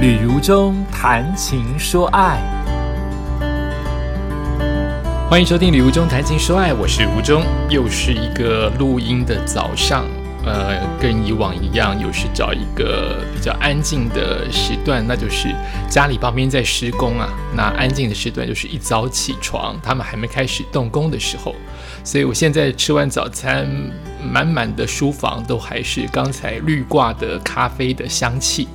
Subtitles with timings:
[0.00, 2.40] 旅如中谈情说爱，
[5.28, 10.06] 欢迎收听《旅如中谈情说爱》，我是吴中，又是一个录音的早上。
[10.42, 15.54] 呃，跟以往一样，又是找一个比较安静的时段，那就是
[15.86, 17.28] 家里旁边在施工啊。
[17.54, 21.54] 那安静的时段就是一早起床，他们还没开始动工的时候。
[22.02, 23.68] 所以我现在吃完早餐，
[24.24, 28.66] 满满的书房都还是刚才绿挂的咖啡的香气。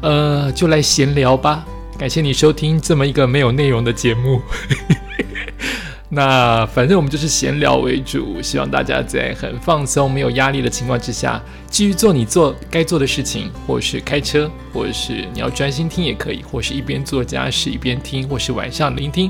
[0.00, 1.66] 呃，就来闲聊吧。
[1.98, 4.40] 感谢你收听这么一个没有内容的节目。
[6.10, 19.28] 那反正我们就是闲聊为主，希望大家在很放松、没有压力的情况之下，继续做你做该做的事情，或是开车，或是你要专心听也可以，或是一边做家事一边听，或是晚上聆听，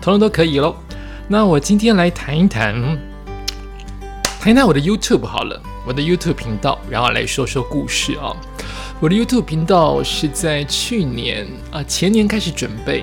[0.00, 0.76] 统统都可以喽。
[1.26, 2.74] 那我今天来谈一谈，
[4.40, 8.36] 谈一谈我的 YouTube 好了，我的 YouTube 频道，然后来说说故事啊。
[9.00, 13.02] 我的 YouTube 频道是在去年啊前年开始准备。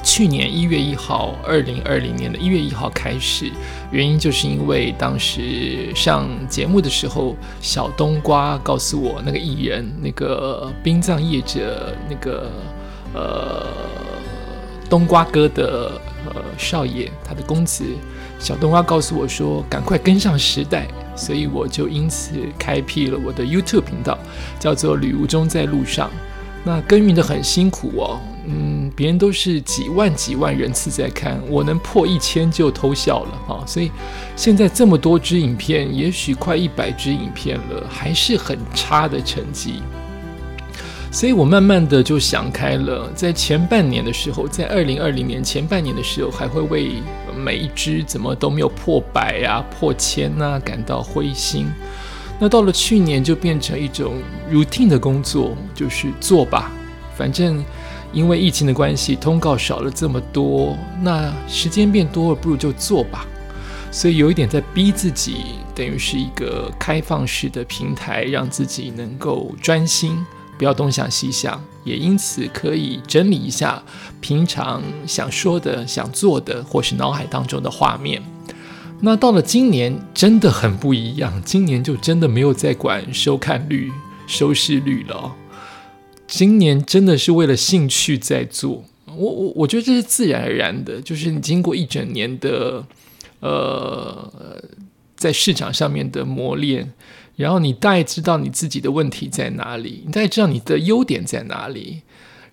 [0.00, 3.50] 去年一月一号，二零二零年的一月一号开始，
[3.90, 12.48] 原因就是因为当时上节目的时候，小冬瓜告诉我，那个艺人，那个殡葬业者，那个
[13.12, 13.66] 呃
[14.88, 17.84] 冬瓜哥的呃少爷，他的公子
[18.42, 24.18] 小冬瓜告诉我说，赶快跟上时代，所以我就因此开辟了我的 YouTube 频道，
[24.58, 26.10] 叫做旅途中在路上。
[26.64, 33.62] 那耕耘的很辛苦哦，嗯，别人都是几万几万人次在看，我能破一千就偷笑了啊！
[33.64, 33.92] 所以
[34.34, 39.82] 现在这么多支影片，也许快一百支影片了，还是很差的成绩。
[41.12, 47.02] 所以我慢慢的就想开了，在前半年的时候，在二零二零年前半年的时候，还会为
[47.36, 51.70] 每一只怎么都没有破百呀、破千呐感到灰心。
[52.40, 54.14] 那到了去年就变成一种
[54.50, 56.72] routine 的工作，就是做吧，
[57.14, 57.62] 反正
[58.10, 63.26] 因为疫情的关系，通告少了这么多，那时间变多了，不如就做吧。
[63.90, 70.16] 所以有一点在逼自己，等于是一个开放式的平台，让自己能够专心，
[70.62, 73.82] 不要东想西想，也因此可以整理一下
[74.20, 78.22] 平常想说的、想做的，或是脑海当中的画面。
[79.00, 83.90] 那到了今年真的很不一样，今年就真的没有再管收看率、
[84.28, 85.34] 收视率了。
[86.28, 92.84] 今年真的是为了兴趣在做，我我我觉得这是自然而然的，就是你经过一整年的
[93.40, 94.32] 呃
[95.16, 96.92] 在市场上面的磨练，
[97.36, 102.02] 然后你大概知道你自己的问题在哪里，你大概知道你的优点在哪里。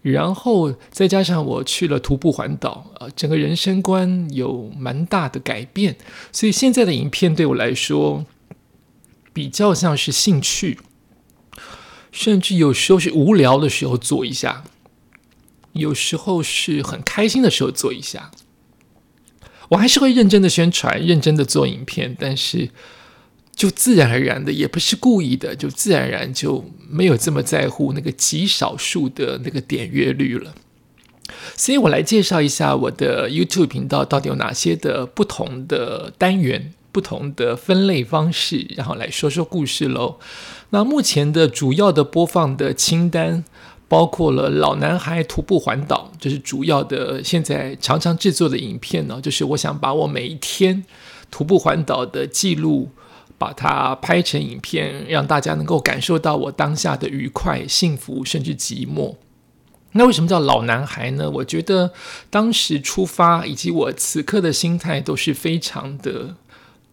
[0.02, 5.98] 然后再加上我去了徒步环岛，啊，整个人生观有蛮大的改变，
[6.32, 8.26] 所以现在的影片对我来说
[9.34, 10.80] 比较像是兴趣，
[12.14, 14.64] 甚至有时候是无聊的时候做一下，
[15.74, 18.32] 有时候是很开心的时候做一下，
[19.72, 22.70] 我还是会认真的宣传，认真的做影片，但是。
[23.60, 30.56] 就自然而然的，也不是故意的，就自然而然就没有这么在乎那个极少数的那个点阅率了。
[31.58, 40.20] 所以我来介绍一下我的 YouTube 频道到底有哪些的不同的单元、不同的分类方式，然后来说说故事喽。
[40.70, 43.44] 那目前的主要的播放的清单
[43.90, 50.86] 包括了老男孩徒步环岛，这是主要的现在常常制作的影片呢，就是我想把我每一天
[51.30, 52.90] 徒步环岛的记录。
[53.40, 59.16] 把它拍成影片，让大家能够感受到我当下的愉快、幸福，甚至寂寞。
[59.94, 61.32] 那为什么叫老男孩呢？
[61.32, 61.92] 我觉得
[62.30, 66.36] 当时出发以及我此刻的心态都是非常的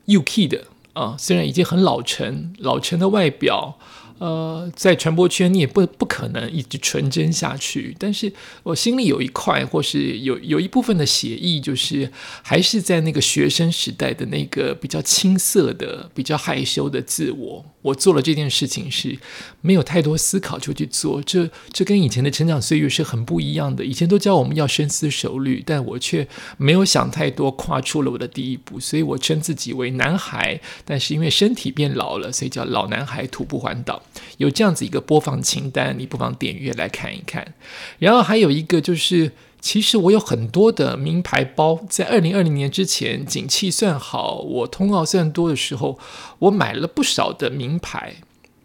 [0.06, 0.64] UK 的
[0.94, 3.76] 啊，虽然已经很老成，老成的外表。
[4.18, 8.32] 呃，在传播圈你也不不可能一直纯真下去，但是
[8.62, 12.10] 我心里有一块，或是有有一部分的写意，就是
[12.42, 17.64] 还是在那个学生时代的那个比较青涩的、比较害羞的自我。
[17.86, 19.18] 我做了这件事情是
[19.60, 23.84] 没有太多思考就去做，这这跟以前的成长岁月是很不一样的。
[23.84, 28.80] 以前都教我们要深思熟虑，但我却没有想太多，跨出了我的第一步。
[28.80, 34.02] 所以我称自己为男孩，但是因为身体变老了，所以叫老男孩徒步环岛。
[34.38, 37.54] 有这样子一个播放清单，你不妨点阅来看一看。
[37.98, 39.32] 然后还有一个就是，
[39.66, 45.98] 其实我有很多的名牌包，在二零二零年之前，景气算好，我通告算多的时候，
[46.38, 48.14] 我买了不少的名牌。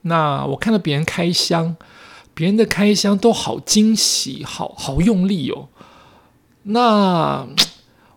[0.04, 1.76] 那我看到别人开箱，
[2.36, 5.70] 别人的开箱都好惊喜，好好用力哦。
[6.66, 7.48] 那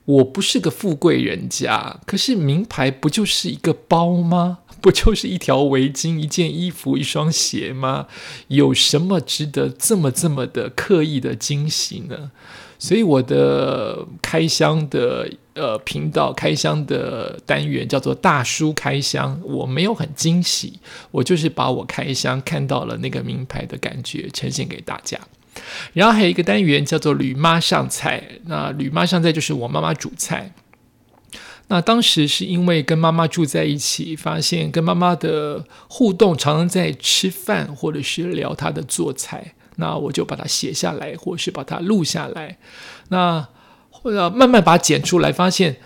[0.04, 4.58] 我不是个富贵人家，可是名牌不就是一个包吗？
[4.82, 8.08] 不就是一条围巾、一件衣服、一双鞋吗？
[8.48, 12.30] 有什么值得这么这么的刻意的惊喜呢？
[12.78, 20.80] 所以我的开箱的呃频道开箱的单元叫做大叔开箱，我没有很惊喜，
[21.10, 25.18] 我就是把我开箱看到了那个名牌的感觉呈现给大家。
[25.92, 30.52] 然后还有一个单元叫做“吕妈上菜”，那“吕妈上菜”就是我妈妈煮菜。
[31.68, 39.54] 那当时是因为跟妈妈住在一起，发现跟妈妈的互动常常在吃饭或者是聊她的做菜。
[39.76, 42.58] 那我就把它写下来，或是把它录下来。
[43.08, 43.48] 那
[43.90, 45.76] 或者慢慢把它剪出来，发现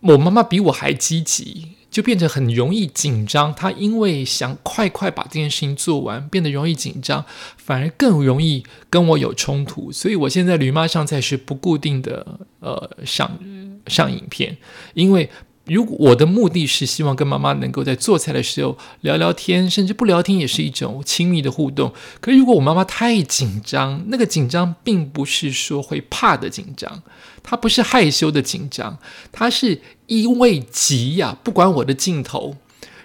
[0.00, 3.54] 我妈妈比我还积极，就变成很容易紧张。
[3.54, 7.24] 她因为想快快把这件事情做完，变得容易紧张，
[7.56, 9.92] 反而更容易跟我有冲突。
[9.92, 13.38] 所以我现在驴妈上菜是不固定的，呃，上
[13.86, 14.56] 上影片，
[14.94, 15.30] 因为。
[15.66, 21.92] 如果我的目的是希望跟妈妈能够在做菜的时候聊聊天，甚至不聊天也是一种亲密的互动。
[22.20, 27.02] 可如果我妈妈太紧张，那个紧张并不是说会怕的紧张，
[27.42, 28.98] 她不是害羞的紧张，
[29.32, 32.56] 她是因为急呀，不管我的镜头，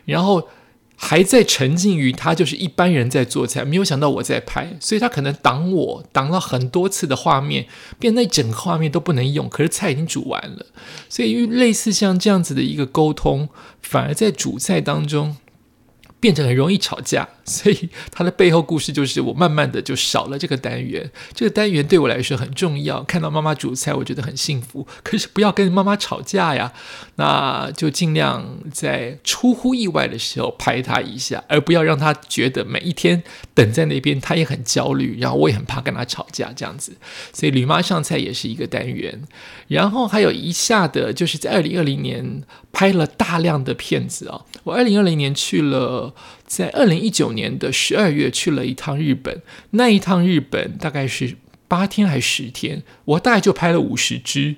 [0.06, 0.48] 然后。
[1.04, 7.66] 还在沉浸于他就是一般人在做菜，没有想到我在拍，所以他可能挡我挡了很多次的画面，
[8.00, 9.50] 变那整个画面都不能用。
[9.50, 10.68] 可是菜已经煮完了，
[11.10, 13.50] 所以因为类似像这样子的一个沟通，
[13.82, 15.38] 反而在煮菜当中。
[16.22, 21.10] 变成很容易吵架， 所以它的背后故事就是我慢慢的就少了这个单元。
[21.34, 24.88] 这个单元对我来说很重要，看到妈妈煮菜，我觉得很幸福。
[25.04, 26.72] 可是不要跟妈妈吵架呀，
[27.16, 33.24] 那就尽量在出乎意外的时候拍她一下，而不要让她觉得每一天
[33.54, 36.96] 等在那边，她也很焦虑，然后我也很怕跟她吵架这样子。
[37.34, 39.24] 所以吕妈上菜也是一个单元，
[39.68, 46.14] 然后还有一下的就是在二零二零年拍了大量的片子啊，我二零二零年去了。
[46.52, 51.38] 在二零一九年的十二月去了一趟日本，那一趟日本大概是
[51.70, 54.58] 八天还是十天，我大概就拍了五十支。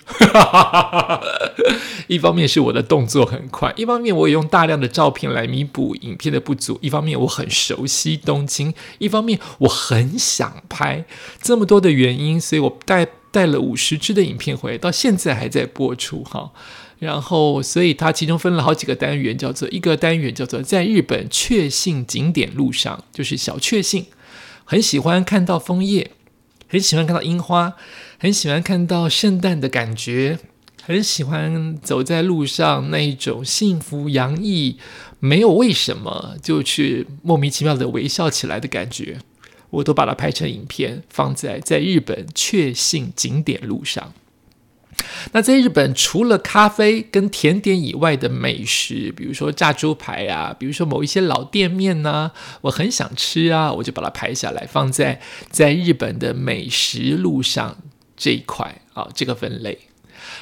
[2.10, 6.80] 一方面是我的动作很快，一方面我也用大量的照片来弥补影片的不足。
[6.82, 11.06] 一方面我很熟悉东京，一方面我很想拍，
[11.44, 16.52] 这么多的原因，所以我带带了五十支的影片回来，到现在还在播出哈。
[17.04, 24.06] 然后，所以它其中分了好几个单元，叫做一个单元叫做在日本确信景点路上，就是小确幸，
[24.64, 26.12] 很喜欢看到枫叶，
[26.70, 27.74] 很喜欢看到樱花，
[28.18, 30.40] 很喜欢看到圣诞的感觉，
[30.82, 34.78] 很喜欢走在路上那一种幸福洋溢，
[35.20, 39.18] 没有为什么就去莫名其妙的微笑起来的感觉，
[39.70, 44.14] 我都把它拍成影片，放在在日本确信景点路上。
[45.32, 52.32] 那在日本，除了咖啡跟甜点以外的美食，比如说炸猪排啊，比如说某一些老店面呢，
[52.62, 57.78] 我很想吃啊，我就把它拍下来，放在在日本的美食路上
[58.16, 59.78] 这一块啊，这个分类。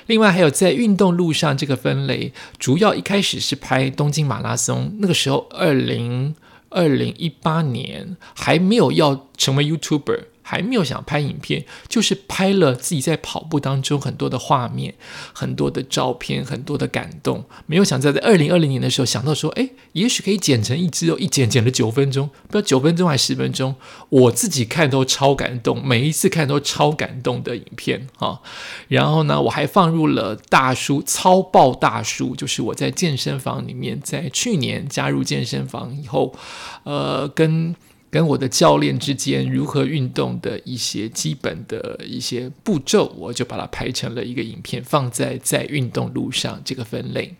[0.08, 6.36] 另外还有在运动路上这个分类，主要一开始是拍东京马拉松，那个时候二零
[6.70, 10.26] 二零一八年还没有要成为 YouTuber。
[10.42, 14.96] 还没有想拍影片，就是拍了自己在跑步当中很多的画面、
[15.34, 17.46] 很多的照片、很多的感动。
[17.66, 23.76] 没有想在在二零二零年的时候想到说，哎，也许可以剪成一支哦，一剪剪了九分钟，不知道九分钟还是十分钟，
[24.10, 28.42] 我自己看都超感动，每一次看都超感动的影片啊。
[28.88, 36.36] 然后呢，我还放入了大叔超爆大叔，就是我在健身房里面，在去年加入健身房以后，
[36.84, 37.76] 呃，跟。
[38.12, 47.36] 跟我的教练之间如何运动的一些基本的一些步骤，我就把它拍成了一个影片，放在在运动路上这个分类。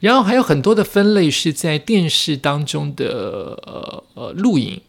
[0.00, 4.80] 然后还有很多的分类是在电视当中的呃呃录影，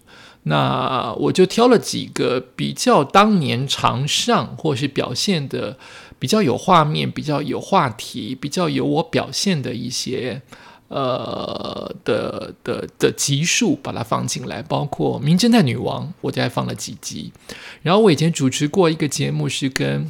[0.44, 5.78] 那我就挑了几个比较当年常上或是表现的
[6.18, 10.42] 比较有画面、比较有话题、比较有我表现的一些。
[10.92, 17.32] 呃的的的集数把它放进来，包括《名侦探女王》，我再放了几集。
[17.82, 20.06] 然后我以前主持过一个节目，是跟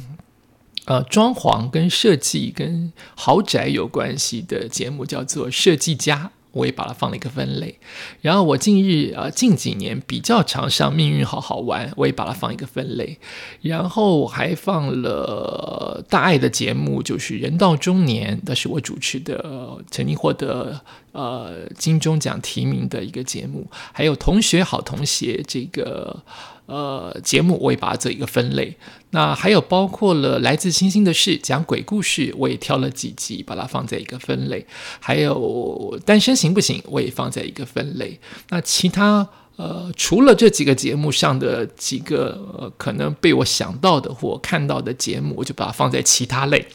[0.86, 6.32] 呃装潢、跟设计、跟豪宅有关系的节目，叫做《设计家》。
[6.52, 7.78] 我也把它放了一个分类，
[8.20, 13.18] 然后我近日啊近几年比较常上《命运好好玩》，我也把它放一个分类，
[13.62, 20.80] 然后我还放了大爱的节目，就是《人到中年》，那是我主持的，曾经获得
[21.12, 26.22] 呃金钟奖提名的一个节目，还有《同学好同学》这个。
[26.72, 28.76] 呃节目，我也把它做一个分类。
[29.10, 34.66] 那还有包括了来自星星的事，讲鬼故事，我也挑了几集，把它放在一个分类。
[34.98, 38.18] 还有单身行不行，我也放在一个分类。
[38.48, 46.66] 那其他呃，除了这几个节目上的几个呃，可能被我想到的或看到的节目，我就把它放在其他类。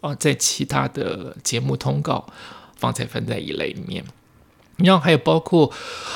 [0.00, 2.24] 啊，在其他的节目通告
[2.76, 4.02] 放在分在一类里面，
[4.78, 5.70] 然后还有包括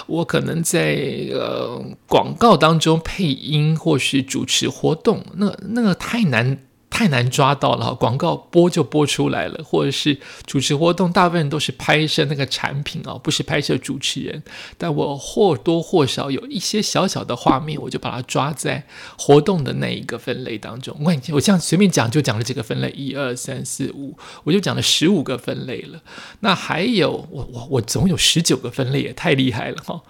[0.07, 0.95] 我可能在
[1.33, 6.59] 呃广告当中配音或是主持活动，那那个太难。
[6.95, 14.43] 太难抓到了，广告播就播出来了，或者是主持活动，大部分都是拍摄那个产品啊，不是拍摄主持人。
[14.77, 18.87] 但我或多或少有一些小小的画面，我就把它抓在
[19.19, 20.95] 活动的那一个分类当中。
[21.01, 26.03] 我我这样随便讲就讲了几个分类，一二三四五，我就讲了十五个分类了。
[26.41, 30.03] 那还有我我我总有十九个分类，也太厉害了哈。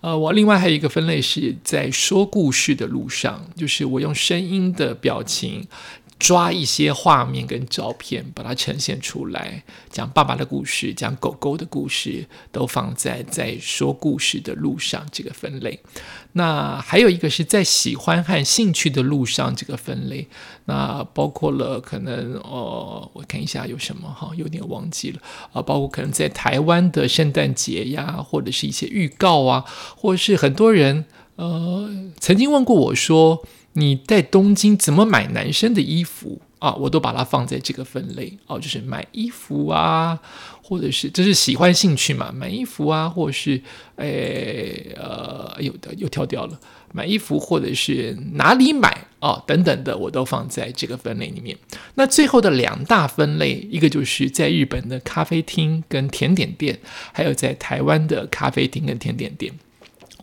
[0.00, 5.66] 呃，我另外还有一个分类是在说故事的路上，就是我用声音的表情。
[6.18, 15.78] 抓一些画面跟照片，把它呈现出来，讲爸爸的故事，讲狗狗的故事，都放在在说故事的路上这个分类。
[16.32, 20.26] 那还有一个是在喜欢和兴趣的路上这个分类。
[20.64, 25.20] 那包括了可能哦，我看一下有什么哈，有点忘记了
[25.52, 25.60] 啊。
[25.60, 29.64] 包括可能在台湾的圣诞节呀，或者是一些预告啊，
[29.96, 31.04] 或者是很多人
[31.36, 33.44] 呃曾经问过我说。
[33.74, 36.72] 你在东京怎么买男生的衣服啊？
[36.74, 40.18] 我都把它放在这个分类哦，就是买衣服啊，
[40.62, 43.60] 或者是这是喜欢兴趣嘛，买衣服啊，或者是
[43.96, 46.58] 诶呃，有的又跳掉了，
[46.92, 51.56] 买衣服或者是哪里买哦等等的，我都放在这个分类里面。
[51.96, 56.78] 那最后的两大分类，一个就是在日本的咖啡厅跟甜点店，
[57.12, 59.52] 还有在台湾的咖啡厅跟甜点店。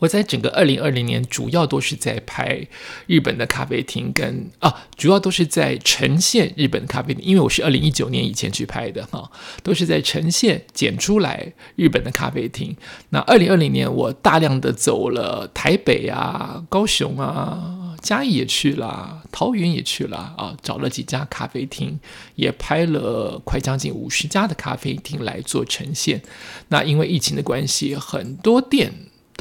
[0.01, 2.67] 我在整个二零二零年，主要都是在拍
[3.05, 9.31] 日本的咖啡厅，跟啊，主要都是在呈现日本咖啡厅，因为我是二零一九年以前去拍的哈，
[9.61, 12.75] 都是在呈现剪出来日本的咖啡厅。
[13.09, 21.99] 那二零二零年，我大量的走了台北啊、高雄啊、嘉义也去了，桃园也去了啊，找了几家咖啡厅，
[22.33, 26.23] 也拍了快将近五十家的咖啡厅来做呈现。
[26.69, 28.91] 那因为疫情的关系，很多店。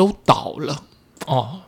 [0.00, 0.84] 都倒了
[1.26, 1.60] 哦，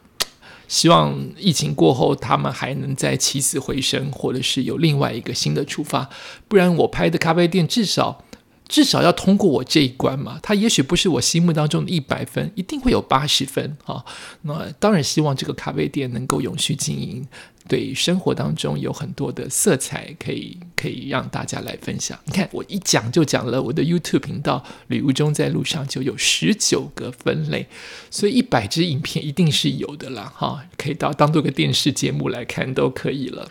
[0.66, 6.08] 希望疫情过后他们还能再起死回生，或者是有另外一个新的出发。
[6.48, 8.24] 不然我拍的咖啡店至少
[8.66, 10.40] 至少要通过我这一关嘛。
[10.42, 14.02] 它也许不是我心目当中的一百分，一定会有八十分啊。
[14.40, 17.28] 那当然希望这个咖啡店能够永续经营。
[17.68, 22.18] 对生活当中有很多的色彩，可以可以让大家来分享。
[22.24, 27.66] 你看，我一讲就讲了我的 YouTube 频道《旅途中在路上》就有十九个分类，
[28.10, 33.48] 所以一百支影片一定是有的啦，哈，可以到当做个电视节目来看都可以了。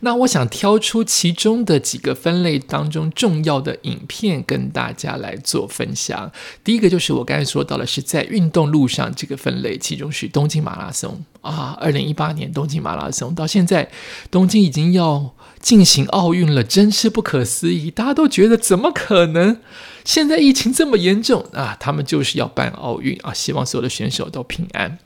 [0.00, 6.30] 那我想挑出其中的几个分类当中重要的影片跟大家来做分享。
[6.62, 13.90] 第一个就是我刚才说到的是在运动路上这个分类，其中是东京马拉松啊，二零一八年东京马拉松到现在，
[14.30, 17.90] 东京已经要进行奥运了，真是不可思议！
[17.90, 19.58] 大家都觉得怎么可能？
[20.04, 24.98] 现在疫情这么严重啊，他们就是要办奥运啊，希望所有的选手都平安。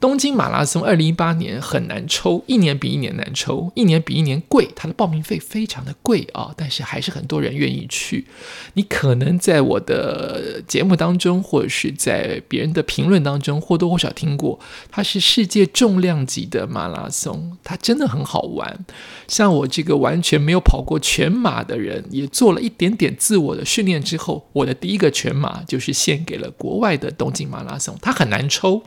[0.00, 8.26] 东京马拉松二零一八年很难抽，一年比一年难抽，一年比一年贵，它的报名费非常的贵啊，但是还是很多人愿意去。
[8.72, 14.58] 你可能在我的节目当中，或者是在别人的评论当中，或多或少听过，
[14.90, 18.86] 它是世界重量级的马拉松，它真的很好玩。
[19.28, 28.82] 像我这个完全没有跑过全马的人，也做了一点点自我的训练之后，我的第一个全马就是献给了国外的东京马拉松，它很难抽。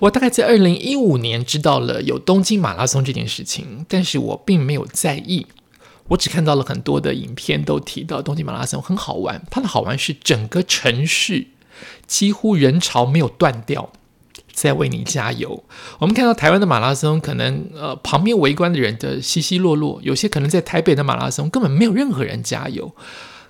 [0.00, 5.46] 我大概在二零一五年知道了有东京马拉松这件事情，但是我并没有在意。
[6.08, 11.48] 我只看到了很多的影片都提到东京马拉松很好玩，它的好玩是整个城市
[12.06, 13.92] 几乎人潮没有断掉，
[14.52, 15.64] 在为你加油。
[15.98, 22.94] 我们看到台湾的马拉松，可能呃旁边围观的人的稀稀落落，有些可能在台北的马拉松根本没有任何人加油。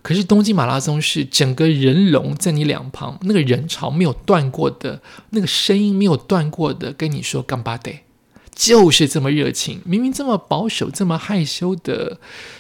[0.00, 8.00] 可是东京马拉松是整个人龙在你两旁，那个人潮没有断过的，那个声音没有断过的，跟你说干巴得，
[8.55, 9.81] 就是这么热情。
[9.85, 12.19] 明明这么保守、这么害羞的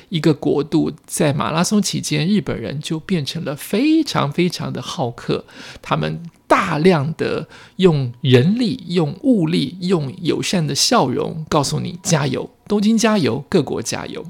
[0.08, 5.44] 一个国度，在马拉松期间，日本人就变成了非常非常的好客，
[5.80, 14.24] 他们大量的用人力、用物力、用友善的笑容，告诉你加油，东京加油，各国加油。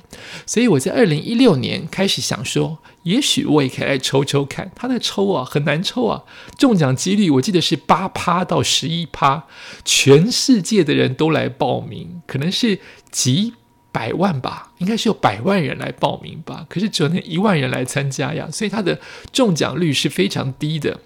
[0.47, 2.79] 所以我在二零一六年开始想说。
[3.09, 4.71] 也许我也可以来抽抽看。
[4.75, 6.23] 他在抽啊很难抽啊，
[6.59, 9.45] 中奖几率我记得是八趴到十一趴，
[9.85, 12.79] 全世界的人都来报名，可能是
[13.11, 13.55] 几
[13.91, 19.01] 百万吧，应该是有百万人来报名吧，可是只有那一万人来参加呀，所以他的
[19.33, 21.01] 中奖率是非常低的。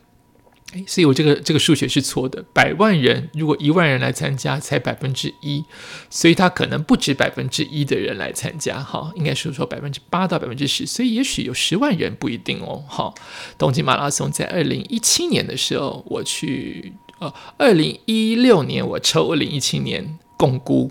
[0.72, 2.44] 哎所以我这个这个数学是错的。
[2.54, 5.64] 百万人如果一万人来参加，才百分之一，
[6.08, 13.12] 所以他可能不止百分之一的人来参加，哈，应该是说百分之八到百分之十，所以也许有十万人不一定哦，哈。
[13.58, 20.90] 东京马拉松在二零一七年的时候，我去，呃，二零一六年我抽二零一七年共估，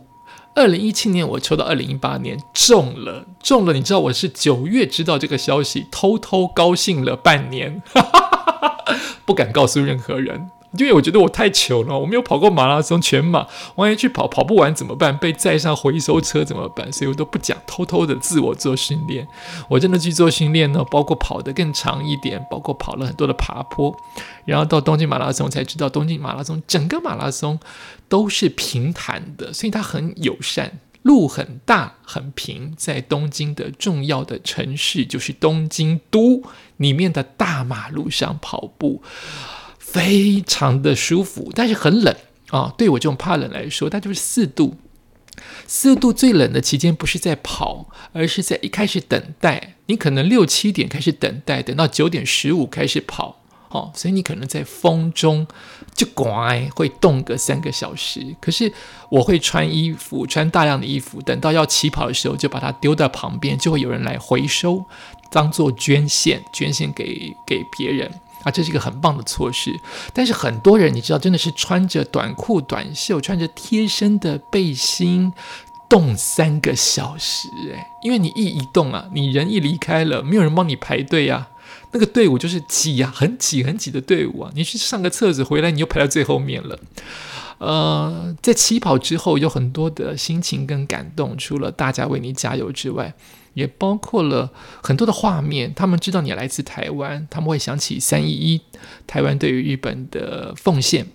[0.56, 7.82] 二零一七年我抽到二零一八年中了，中了，你知道我是九月知道这个消息，偷偷高兴了半年。
[7.94, 8.31] 哈 哈
[9.26, 11.98] 不敢告诉任何人，因为我觉得我太糗了。
[12.00, 15.18] 我没有跑过马拉松全马，万一去跑跑不完怎么办？
[15.18, 16.92] 被载上回收车怎么办？
[16.92, 19.28] 所以我都不讲，偷偷的自我做训练。
[19.70, 23.96] 我真的去做训练呢，包括跑得更长一点，包括跑了很多的爬坡。
[24.46, 27.60] 然后到东京马拉松才知道，东京马拉松整个马拉松
[28.08, 30.80] 都是平坦的，所以它很友善。
[31.04, 36.44] 路很大很平，在东京的重要的城市，就是东京都
[36.78, 39.02] 里面的大马路上跑步，
[39.80, 42.16] 非常的舒服，但是很冷
[42.50, 42.74] 啊。
[42.78, 44.78] 对我这种怕冷来说，它就是四度。
[45.66, 49.76] 四度最冷的期间不是在跑，而是在一开始等待。
[49.88, 53.41] 你可能六七点开始等待，等到九点十五开始跑。
[53.72, 55.48] 哦，所以你可能在风中
[55.96, 58.36] 就乖会冻个三个小时。
[58.42, 58.72] 可是
[59.10, 64.84] 我会穿衣服，穿大量的衣服，等到要起跑的时候，就把它丢在旁边，就会有人来回收，
[65.32, 68.12] 当做捐献，捐献给给别人
[68.44, 68.52] 啊。
[68.52, 69.80] 这是一个很棒的措施。
[70.14, 75.32] 但是很多人你知道，真的是穿着短裤、短袖，穿着贴身的背心，
[75.88, 77.48] 冻三个小时。
[77.72, 81.48] 诶，因为你一移动啊，你人一离开了，没有人帮你排队呀。
[81.94, 84.52] 那个队伍就是挤呀，很挤很挤的队伍啊！
[84.56, 86.80] 你去上个厕所回来，你又排到最后面了。
[87.58, 93.14] 呃，在起跑之后，有很多的心情跟感动，除了大家为你加油之外，
[93.54, 94.50] 也包括了
[94.82, 95.74] 很多的画面。
[95.74, 98.62] 他们知道你来自台湾，他们会想起三一一
[99.06, 101.08] 台湾对于日本的奉献，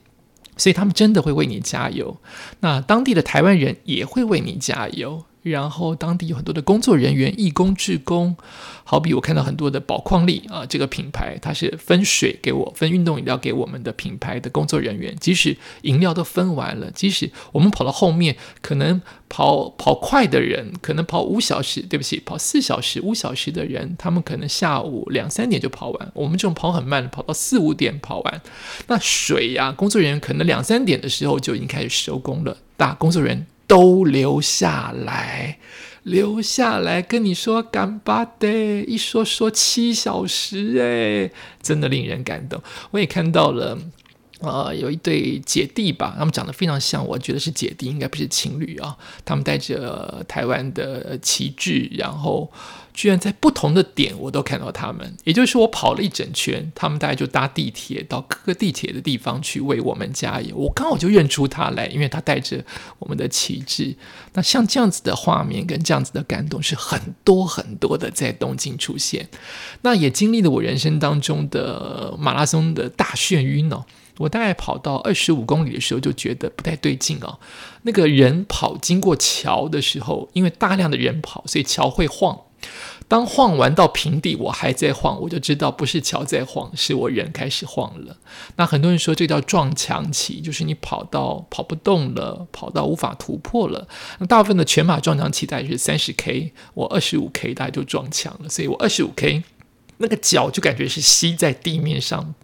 [0.57, 2.17] 所以他们真的会为你加油。
[2.61, 5.25] 那当地的台湾人也会为你加油。
[5.51, 8.37] 然后当地有很多的工作人员、义工、志工，
[8.83, 15.15] 好比我看到很多的宝矿力啊，这个品牌它是分水给我、分运动饮料给我们的品牌的工作人员。
[15.21, 26.11] 即使饮料都分完了，即使我们跑到后面，可能跑跑快的人，可能跑五小时，对不起，跑四小时、五小时的人，他们可能下午两三点就跑完。
[26.13, 28.43] 我们这种跑很慢的，跑到四五点跑完。
[28.89, 32.57] 那水呀，工作人员可能两三点的时候就已经开始收工了。
[32.77, 33.47] 大工作人员。
[33.67, 35.59] 都留下来，
[36.03, 38.49] 留下来跟你说干巴的，
[38.85, 41.31] 一说说七小时，哎，
[41.63, 42.63] 真的令人感动。
[42.91, 43.79] 我也看到了，
[44.41, 48.97] 呃，有一对姐弟吧，他们长得非常像，我觉得是姐弟，应该不是情侣啊。
[49.25, 52.51] 他们带着台湾的旗帜，然后。
[52.97, 60.57] 居然在不同的点我都看到他们，也就是我跑了一整圈，他们大概就搭地铁到各个地铁的地方去为我们加油。
[60.57, 62.65] 我刚好就认出他来，因为他带着
[62.99, 63.95] 我们的旗帜。
[64.33, 69.29] 那像这样子的画面跟这样子的感动是很多很多的在东京出现。
[69.83, 73.85] 那也经历了我人生当中的马拉松的大眩晕哦。
[74.17, 77.39] 我大概跑到二十五公里的时候就觉得不太对劲哦。
[77.83, 82.46] 那个人跑经过桥的时候，因为大量的人跑，所以桥会晃。
[83.09, 88.17] 当晃完到平地，我还在晃，我就知道不是桥在晃，是我人开始晃了。
[88.57, 93.87] 那很多人说这叫撞墙期，就是你跑到跑不动了，跑到无法突破了。
[94.19, 99.45] 那大部分的全马撞墙期大概是三十 K，我二十五 K 大概就撞墙了，所以我二十五 K
[99.99, 102.35] 那个脚就感觉是吸在地面上，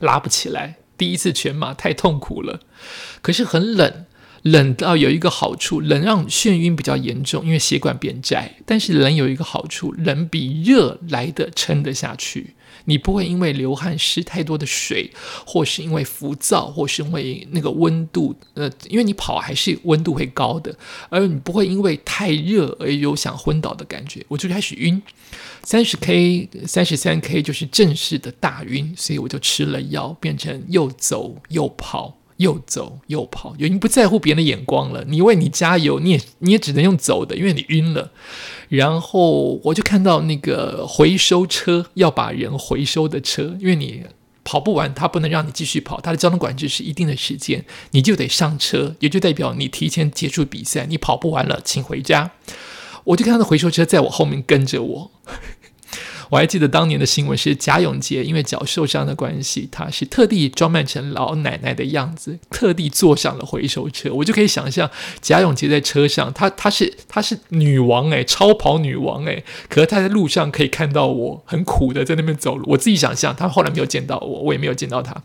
[0.00, 0.76] 拉不起来。
[0.98, 2.60] 第一次全马太痛苦了，
[3.22, 4.04] 可是很冷。
[4.42, 8.56] 冷到有一个好处，冷让眩晕比较严重，因为血管变窄。
[8.64, 12.54] 但是冷有一个好处，冷比热来的撑得下去。
[12.84, 15.10] 你不会因为流汗湿太多的水，
[15.44, 20.74] 或是因为浮躁，或是因为那个温度，呃，因为你跑还是温度会高的，
[21.10, 24.24] 而你不会因为太热而有想昏倒的感觉。
[24.28, 25.02] 我就开始晕，
[25.62, 32.16] 三十 K、三十三 K 就是正式的大晕，所以我就吃了药，变成又走又跑。
[32.38, 35.04] 又走又跑，已经不在乎别人的眼光了。
[35.06, 38.10] 你为你加油，你也你也只能用走的，因为你晕了。
[38.68, 44.02] 然后我就看到那个回收车要把人回收的车，因为你
[44.44, 52.30] 跑不完，他不能让你继续跑，他的交通管制是一定的时间，你就得上车，也就代表你提前结束比赛，你跑不完了，请回家。
[53.04, 55.10] 我就看到回收车在我后面跟着我。
[56.30, 64.12] 我还记得当年的新闻是贾永杰因为脚受伤的关系，他是特地装扮成老奶奶的样子，特地坐上了回收车。
[64.12, 64.90] 我就可以想象
[65.22, 69.42] 贾永杰在车上，他他是他是女王诶，超跑女王诶。
[69.68, 72.64] 可是他在路上可以看到我很苦的在那边走路。
[72.68, 75.22] 我自己想象，他后来没有见到我，我也没有见到他。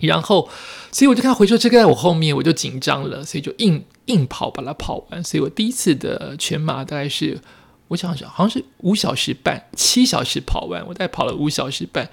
[0.00, 0.48] 然后，
[0.90, 5.22] 所以我就看回收车在我后面，我就紧张了，所以就硬硬跑把它跑完。
[5.22, 7.38] 所以我第一次的全马大概是。
[7.88, 12.10] 我想想，好像是五小时半，七小时跑完，我大概跑了五小时半，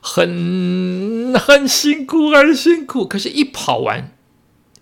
[0.00, 3.06] 很很辛苦，很辛苦。
[3.06, 4.12] 可是，一跑完，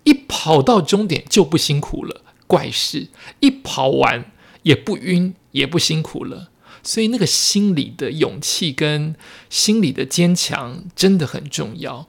[0.03, 3.09] 一跑到终点就不辛苦了，怪事！
[3.39, 4.31] 一跑完
[4.63, 6.49] 也不晕，也不辛苦了。
[6.81, 9.15] 所以，那个心理的勇气跟
[9.49, 12.07] 心理的坚强真的很重要。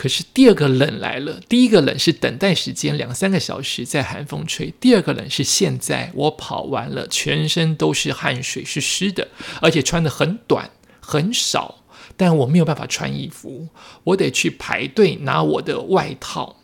[0.00, 9.28] 可是第二个冷来了，第一个冷是等待时间两三个小时在寒风吹，第二个冷是现在我跑完了，全身都是汗水，是湿的，
[9.60, 11.84] 而且穿的很短很少，
[12.16, 13.68] 但我没有办法穿衣服，
[14.04, 16.56] 我得去排队拿我的外套，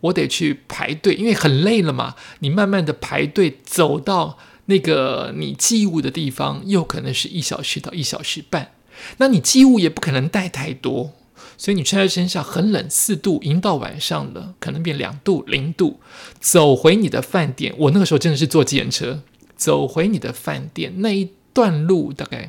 [0.00, 8.72] 我得去排队，因为很累了嘛，你慢慢的排队走到那个你寄物的地方，又可能是一小时到一小时半，
[9.18, 11.12] 那你寄物也不可能带太多。
[11.60, 16.00] 所以你穿在身上很冷，四度，已经到晚上了，可能变两度、零度。
[16.40, 19.22] 走回你的饭店，我那个时候真的是坐计程车
[19.56, 22.48] 走回你的饭店，那一段路大概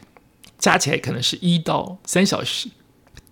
[0.58, 2.70] 加起来可能是一到三小时，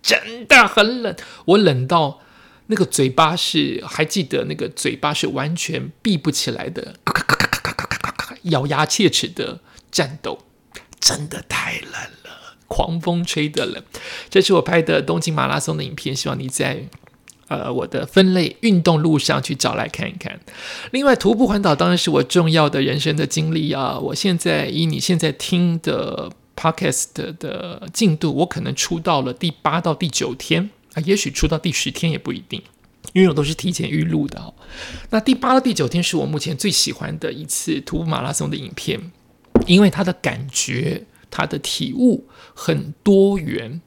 [0.02, 1.16] 真的很冷，
[1.46, 2.20] 我冷到
[2.66, 10.40] 那个嘴巴是还记得那个嘴巴是完全闭不起来的，咔咔咔咔咔咔咔咔咔，咬牙切齿的战斗，
[11.00, 12.49] 真的太冷了。
[12.70, 13.82] 狂风吹的冷，
[14.28, 16.84] 这是我拍的东京马拉松的影片，希望你在
[17.48, 20.38] 呃我的分类运动路上去找来看一看。
[20.92, 23.98] 另外，徒步环岛当然是我重要的人生的经历啊！
[23.98, 32.62] 我现在以你现在听的 podcast 的进度，我可能出到了第八到第九天啊，也许出到第十天也不一定，
[33.12, 34.54] 因为我都是提前预录的。
[35.10, 39.10] 那第八到第九天是我目前最喜欢的一次徒步马拉松的影片，
[39.66, 41.04] 因为它的感觉。
[41.30, 43.80] 他的体悟很多元。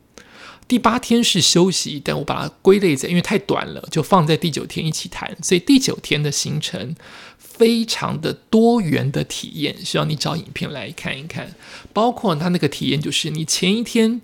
[0.65, 5.37] 第八天是休息，但我把它归类在，因为太短了，就放在第九天一起谈。
[5.43, 6.95] 所以第九天的行程
[7.37, 11.53] 非常的多元的体验，希望你找影片来看一看。
[11.91, 14.21] 包括他那个体验，就是你前一天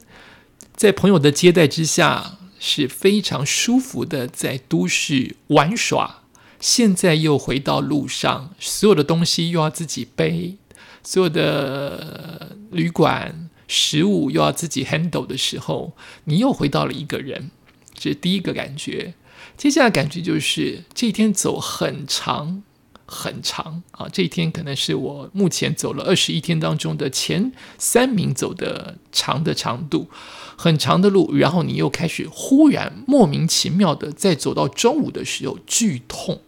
[0.75, 6.23] 在朋友的接待之下是非常舒服的在都市玩耍，
[6.59, 10.55] 现在又回到路上，所有的东西又要自己背。
[11.03, 15.93] 所有的旅馆、食物又要自己 handle 的时候，
[16.25, 17.51] 你又回到了一个人，
[17.93, 19.13] 这是第一个感觉。
[19.57, 22.63] 接下来感觉就是这一天走很长
[23.05, 24.07] 很长啊！
[24.07, 30.09] 这一天可能是我目前走了二十一天当中的前三名走的长的长度，
[30.55, 31.35] 很长的路。
[31.35, 36.41] 然后你又开始忽然莫名其妙的在走到中午的时候剧痛，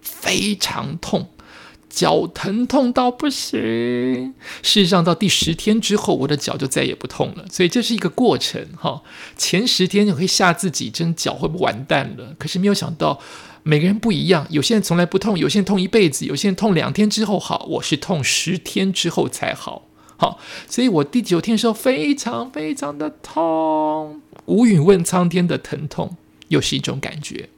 [0.00, 1.30] 非常痛。
[1.96, 7.46] 脚疼痛到不行，事实上到第十天之后，我的脚就再也不痛了。
[7.50, 9.00] 所以这是一个过程哈。
[9.38, 12.34] 前十天你会吓自己，真脚会不完蛋了。
[12.38, 13.18] 可是没有想到，
[13.62, 17.64] 每个人不一样，有些人从来不痛，有些人痛一辈子，有些人痛两天之后好。
[17.70, 20.38] 我是痛十天之后才好，好。
[20.68, 26.14] 所以我第九天的时候非常非常的痛，无语问苍天的疼痛，
[26.48, 27.48] 又是一种感觉。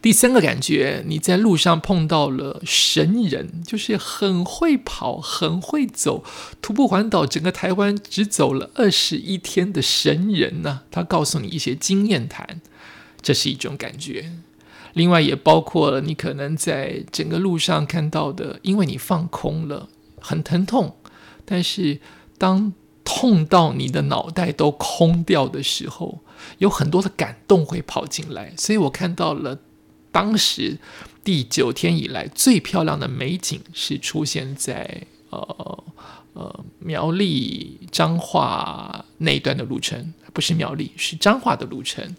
[0.00, 6.24] 第三个感觉，你在路上碰到了神人，就是很会跑、很会走，
[6.60, 10.82] 徒步环岛整个台湾只走了二十一天的神人呢。
[10.90, 12.60] 他告诉你一些经验谈，
[13.20, 14.32] 这是一种感觉。
[14.94, 19.88] 另外也包括了你可能在整个路上看到的，因为你放空了，
[20.20, 20.96] 很疼痛，
[21.44, 22.00] 但是
[22.36, 26.20] 当痛到你的脑袋都空掉的时候，
[26.58, 29.58] 有很多的感动会跑进来，所以我看到了。
[30.14, 30.76] 当时
[31.24, 35.84] 第九天以来最漂亮的美景是出现在呃
[36.34, 42.14] 呃苗栗彰化那一段的路程，不是苗栗，是彰化的路程，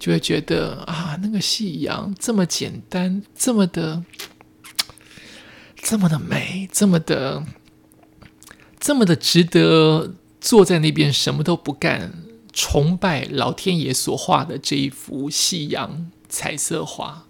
[0.00, 4.02] 就会觉得啊，那个夕阳这么简单，这么的，
[5.76, 7.44] 这么的美，这么的，
[8.80, 12.12] 这么的值得坐在那边什么都不干，
[12.60, 17.26] 崇拜老天爷所画的这一幅夕阳彩色画。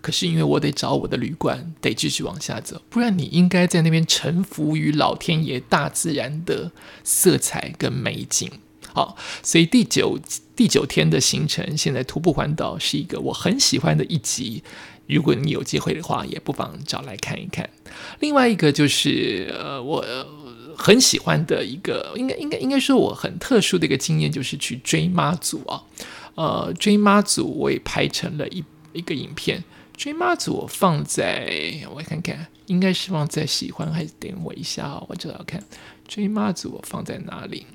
[0.00, 6.70] 可是因为我得找我的旅馆，得继续往下走，不然你应该在那边臣服于老天爷、大自然的
[7.02, 8.48] 色彩跟美景。
[8.94, 10.18] 好，所以第九
[10.54, 14.62] 第九天的行程，现在徒步环岛是一个我很喜欢的一集。
[15.06, 17.68] 如果你有机会的话，也不妨找来看一看。
[18.20, 19.98] 另外一个就是呃，我
[20.82, 25.82] 很喜欢的一个，应该应该应该说我很特殊的一个经验，就是去追妈祖啊。
[26.36, 28.64] 呃，追妈祖我也拍成了一
[28.94, 29.62] 一个影片。
[29.94, 31.52] 追妈祖我放在
[31.94, 35.62] 我看看，应该是放在喜欢还是点我一下，我找找看。
[36.08, 37.66] 追妈祖我放在哪里？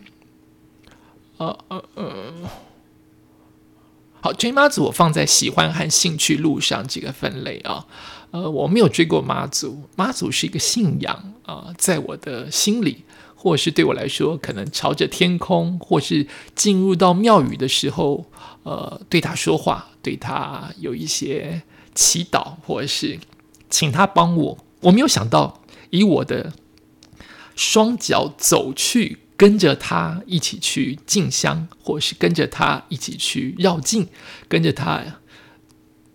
[1.38, 2.34] 呃呃呃，
[4.22, 7.86] 好，追妈祖我放在喜欢和兴趣路上这个分类啊。
[8.32, 13.04] 呃，我没有追过妈祖，妈祖是一个信仰啊，在我的心里，
[13.36, 18.26] 或是对我来说，可能朝着天空，或是进入到庙宇的时候，
[18.64, 21.62] 呃，对他说话，对他有一些
[21.94, 23.20] 祈祷，或者是
[23.70, 24.58] 请他帮我。
[24.82, 26.54] 我没有想到以我的
[27.56, 29.20] 双脚走去。
[29.38, 34.08] 跟着他一起去进香，或是跟着他一起去绕境，
[34.48, 35.04] 跟着他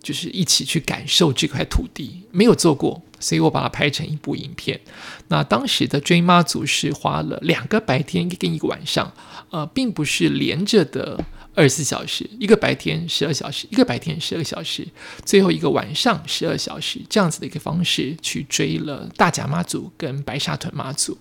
[0.01, 2.23] 就是一起去感受这块土地。
[2.31, 4.79] 没有做过，所以我把它拍成一部影片。
[5.27, 9.13] 那当时的追妈祖是花了两个白天跟一个晚上，
[9.49, 11.23] 呃，并不是连着的。
[11.53, 14.87] 二十四小时，一个白天十二小时，一个白天十二小时，
[15.25, 21.17] 最后一个晚上十二小时，这样子的一个方式去追了大甲妈祖跟白沙屯妈祖。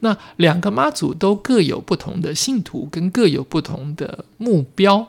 [0.00, 5.08] 那两个妈祖都各有不同的信徒，跟各有不同的目标，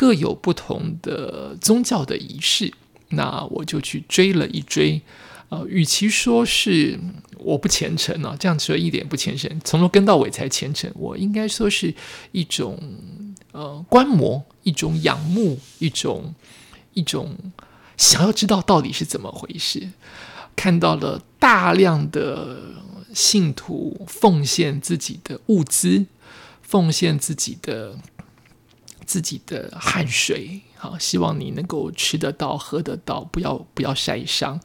[0.00, 2.72] 各有不同的宗教的仪式。
[3.10, 5.02] 那我就去追了一追。
[5.50, 6.98] 呃，与其说是
[7.36, 10.90] 我不虔诚啊，这样说一点不虔诚，从头跟到尾才虔诚。
[10.94, 11.94] 我应该说是
[12.32, 12.78] 一种。
[13.52, 16.32] 呃，观摩一种仰慕，一种
[16.94, 17.36] 一种
[17.96, 19.90] 想要知道到底是怎么回事。
[20.54, 22.60] 看到了大量的
[23.12, 26.06] 信徒奉献自己的物资，
[26.62, 27.98] 奉献自己的
[29.10, 34.60] 自己的汗水，好，希望你能够吃得到、喝得到，不要不要晒伤。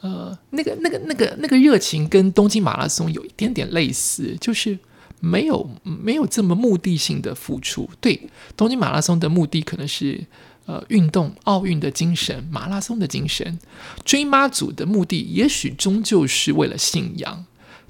[0.00, 4.78] 呃，那个那个那个那个热情跟东京马拉松有一点点类似，就是。
[5.22, 7.86] 没有没有这么目的性的付出。
[8.00, 8.18] 对，
[8.56, 10.18] 东京马拉松的目的可能是
[10.64, 13.58] 呃运动、奥运的精神、马拉松的精神。
[14.02, 17.44] 追妈祖的目的也许终究是为了信仰，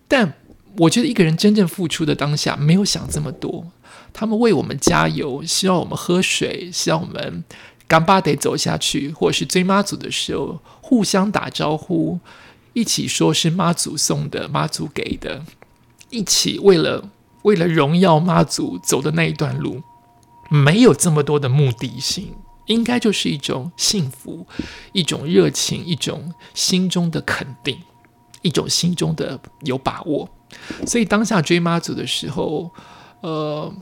[0.08, 0.34] 但
[0.78, 3.70] 我觉得一个人真正付出的当下没有想这么多。
[4.12, 7.44] 他们为我们加油，希望我们喝水，希望我们
[7.86, 12.18] 干巴得走下去，或是追妈祖的时候互相打招呼，
[12.72, 15.44] 一起说是妈祖送的、妈祖给的，
[16.10, 17.10] 一起为了。
[17.42, 19.82] 为了荣耀妈祖走的那一段路，
[20.50, 22.34] 没有这么多的目的性，
[22.66, 24.46] 应该就是一种幸福，
[24.92, 27.78] 一种热情，一种心中的肯定，
[28.42, 30.28] 一种心中的有把握。
[30.86, 32.70] 所以当下追妈祖的时候，
[33.22, 33.72] 呃，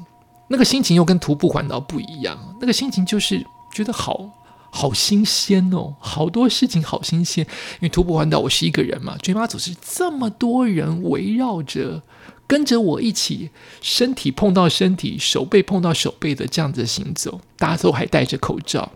[0.49, 4.31] 那个心情又跟徒步环岛不一样，那个心情就是觉得好
[4.71, 7.47] 好新鲜哦，好多事情好新鲜。
[7.75, 12.03] 因为徒步环岛我是一个人嘛，追妈祖是这么多人围绕着。
[12.47, 13.51] 跟着我一起，
[13.83, 18.91] 身体碰到身体，手背碰到手背的这样子行走，大家都还戴着口罩，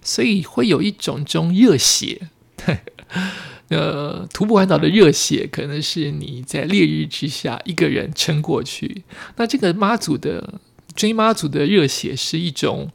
[0.00, 2.28] 所以会有一种这种热血。
[3.70, 9.02] 呃，徒步环岛的热血，可能是你在烈日之下一个人撑过去。
[9.34, 10.60] 那这个妈祖的
[10.98, 12.90] 追妈祖的热血，是一种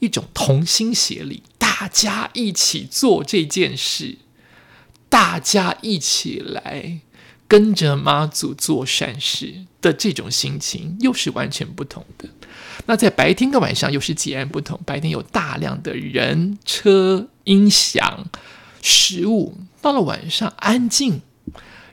[0.00, 4.16] 一种同心协力，大家一起做这件事，
[5.08, 6.98] 大家一起来。
[7.48, 12.28] 跟着妈祖做善事的这种心情，又是完全不同的。
[12.86, 14.80] 那在白天跟晚上又是截然不同。
[14.84, 18.26] 白天有大量的人、车、音响、
[18.82, 21.22] 食物，到了晚上安静，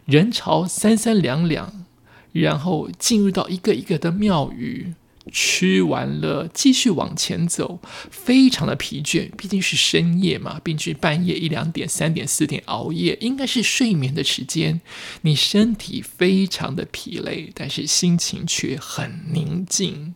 [0.05, 1.85] 人潮三三两两，
[2.31, 4.95] 然后进入到一个一个的庙宇。
[5.31, 7.79] 吃完了，继续往前走，
[8.11, 14.81] 非常的疲倦，毕竟是深夜嘛，并且半夜一两点、三点、四点熬夜，应该是睡眠的时间。
[15.21, 20.13] 你身体非常的疲累，但是心情却很宁静。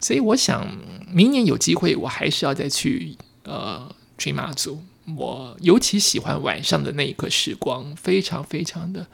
[0.00, 0.76] 所以我想，
[1.08, 4.82] 明年有机会，我还是要再去呃追马祖。
[5.16, 9.06] 我尤其喜欢晚上的那一刻时光，非常非常的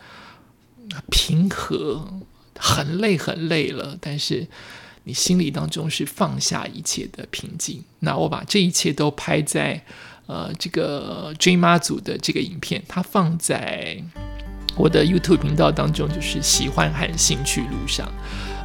[1.11, 2.23] 平和。
[2.59, 4.49] 很累，很累了，但是。
[5.05, 7.83] 你心里当中是放下一切的平静。
[8.01, 9.83] 那我把这一切都拍在
[10.27, 14.03] 呃这个追妈组的这个影片，它放在
[14.77, 18.11] 我的 YouTube 频道当中，就是喜欢和兴趣路上。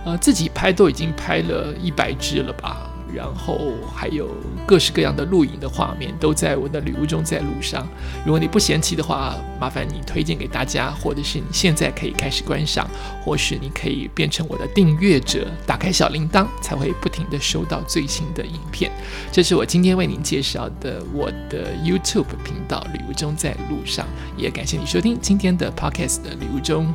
[0.05, 4.29] 呃，自己拍都已经拍了一百支了吧，然后还有
[4.67, 7.87] 各式各样的录影的画面，都在我的旅途中在路上。
[8.25, 12.89] 如果你不嫌弃的话，麻烦你推荐给大家，或者是你现在可以开始观赏，
[13.23, 18.91] 或是你可以变成我的订阅者，打开小铃铛，才会不停的收到最新的影片。
[19.31, 24.05] 这是我今天为您介绍的我的 YouTube 频道《旅途中在路上》，
[24.37, 26.93] 也感谢你收听今天的 Podcast《旅途中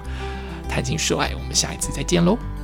[0.68, 2.62] 谈情说爱》，我们下一次再见喽。